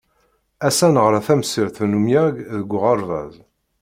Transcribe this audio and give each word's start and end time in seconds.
Ass-a 0.67 0.87
neɣra 0.89 1.19
tamsirt 1.27 1.77
n 1.89 1.97
umyag 1.99 2.35
deg 2.57 2.71
uɣerbaz. 2.75 3.33